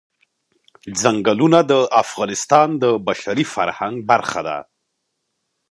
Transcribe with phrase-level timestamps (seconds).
[1.01, 4.57] ځنګلونه د افغانستان د بشري فرهنګ برخه ده.